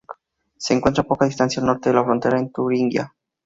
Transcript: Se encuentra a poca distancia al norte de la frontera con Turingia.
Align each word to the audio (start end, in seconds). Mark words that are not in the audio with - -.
Se 0.57 0.73
encuentra 0.73 1.03
a 1.03 1.05
poca 1.05 1.25
distancia 1.27 1.59
al 1.61 1.67
norte 1.67 1.89
de 1.91 1.95
la 1.95 2.03
frontera 2.03 2.37
con 2.37 2.51
Turingia. 2.51 3.13